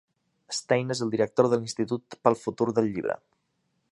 [0.59, 3.21] Stein és el director de l'Institut pel Futur del Llibre.